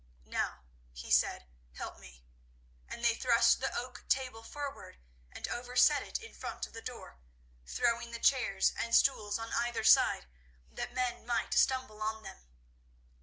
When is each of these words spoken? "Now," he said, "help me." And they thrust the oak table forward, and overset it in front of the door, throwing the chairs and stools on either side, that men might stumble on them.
"Now," 0.25 0.63
he 0.93 1.11
said, 1.11 1.45
"help 1.73 1.99
me." 1.99 2.23
And 2.87 3.05
they 3.05 3.13
thrust 3.13 3.59
the 3.59 3.71
oak 3.77 4.03
table 4.09 4.41
forward, 4.41 4.97
and 5.31 5.47
overset 5.47 6.01
it 6.01 6.17
in 6.19 6.33
front 6.33 6.65
of 6.65 6.73
the 6.73 6.81
door, 6.81 7.19
throwing 7.67 8.09
the 8.09 8.17
chairs 8.19 8.73
and 8.75 8.95
stools 8.95 9.37
on 9.37 9.53
either 9.53 9.83
side, 9.83 10.25
that 10.71 10.95
men 10.95 11.23
might 11.23 11.53
stumble 11.53 12.01
on 12.01 12.23
them. 12.23 12.47